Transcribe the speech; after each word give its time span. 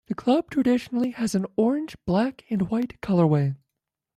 The 0.07 0.15
club 0.15 0.49
traditionally 0.49 1.11
has 1.11 1.35
an 1.35 1.45
orange, 1.55 1.95
black 2.07 2.43
and 2.49 2.71
white 2.71 2.99
colourway. 3.03 3.55